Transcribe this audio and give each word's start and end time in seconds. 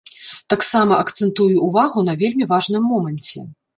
Таксама 0.53 0.97
акцэнтую 1.05 1.49
ўвагу 1.67 2.05
на 2.09 2.17
вельмі 2.25 2.49
важным 2.55 2.83
моманце. 2.95 3.39